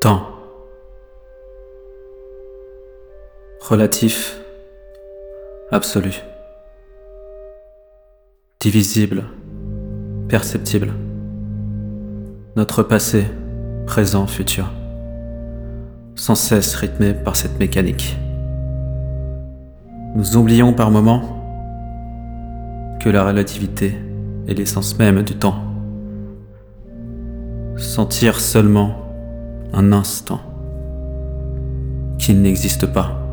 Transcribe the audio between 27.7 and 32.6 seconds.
Sentir seulement un instant qu'il